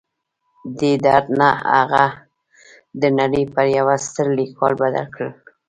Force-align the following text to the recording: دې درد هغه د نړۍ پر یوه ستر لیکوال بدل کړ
دې 0.79 0.91
درد 1.05 1.27
هغه 1.75 2.05
د 3.01 3.03
نړۍ 3.19 3.43
پر 3.53 3.65
یوه 3.77 3.95
ستر 4.05 4.25
لیکوال 4.39 4.73
بدل 4.81 5.05
کړ 5.15 5.27